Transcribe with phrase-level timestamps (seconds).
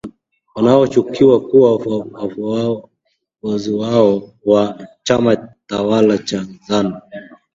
[0.55, 1.71] wanaoshukiwa kuwa
[3.41, 3.71] wafuasi
[4.45, 5.35] wa chama
[5.67, 7.01] tawala cha zanu